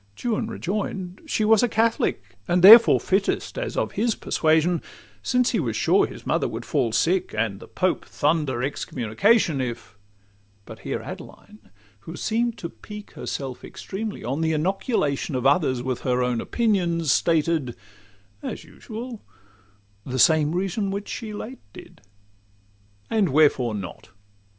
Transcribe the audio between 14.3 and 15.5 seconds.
the inoculation Of